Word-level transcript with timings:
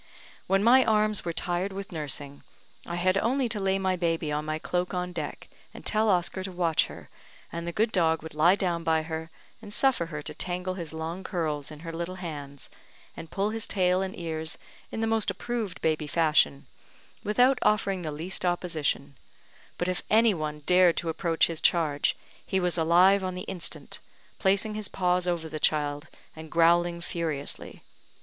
When 0.47 0.63
my 0.63 0.83
arms 0.83 1.23
were 1.23 1.31
tired 1.31 1.71
with 1.71 1.91
nursing, 1.91 2.41
I 2.87 2.95
had 2.95 3.19
only 3.19 3.47
to 3.49 3.59
lay 3.59 3.77
my 3.77 3.95
baby 3.95 4.31
on 4.31 4.45
my 4.45 4.57
cloak 4.57 4.95
on 4.95 5.13
deck, 5.13 5.47
and 5.75 5.85
tell 5.85 6.09
Oscar 6.09 6.41
to 6.41 6.51
watch 6.51 6.87
her, 6.87 7.07
and 7.51 7.67
the 7.67 7.71
good 7.71 7.91
dog 7.91 8.23
would 8.23 8.33
lie 8.33 8.55
down 8.55 8.83
by 8.83 9.03
her, 9.03 9.29
and 9.61 9.71
suffer 9.71 10.07
her 10.07 10.23
to 10.23 10.33
tangle 10.33 10.73
his 10.73 10.91
long 10.91 11.23
curls 11.23 11.69
in 11.69 11.81
her 11.81 11.91
little 11.93 12.15
hands, 12.15 12.71
and 13.15 13.29
pull 13.29 13.51
his 13.51 13.67
tail 13.67 14.01
and 14.01 14.17
ears 14.17 14.57
in 14.91 15.01
the 15.01 15.05
most 15.05 15.29
approved 15.29 15.79
baby 15.81 16.07
fashion, 16.07 16.65
without 17.23 17.59
offering 17.61 18.01
the 18.01 18.11
least 18.11 18.43
opposition; 18.43 19.15
but 19.77 19.87
if 19.87 20.01
any 20.09 20.33
one 20.33 20.63
dared 20.65 20.97
to 20.97 21.09
approach 21.09 21.45
his 21.45 21.61
charge, 21.61 22.17
he 22.43 22.59
was 22.59 22.75
alive 22.75 23.23
on 23.23 23.35
the 23.35 23.41
instant, 23.43 23.99
placing 24.39 24.73
his 24.73 24.87
paws 24.87 25.27
over 25.27 25.47
the 25.47 25.59
child, 25.59 26.07
and 26.35 26.49
growling 26.49 27.01
furiously. 27.01 27.83